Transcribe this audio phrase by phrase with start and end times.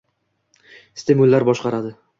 [1.03, 1.97] –stimullar boshqaradi.